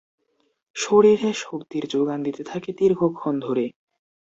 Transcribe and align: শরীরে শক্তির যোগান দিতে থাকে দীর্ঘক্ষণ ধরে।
শরীরে 0.75 1.29
শক্তির 1.43 1.83
যোগান 1.87 2.19
দিতে 2.23 2.43
থাকে 2.43 2.69
দীর্ঘক্ষণ 2.73 3.33
ধরে। 3.39 3.65